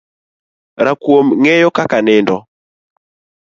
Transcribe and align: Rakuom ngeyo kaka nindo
Rakuom 0.85 1.27
ngeyo 1.41 1.69
kaka 1.77 1.97
nindo 2.05 2.37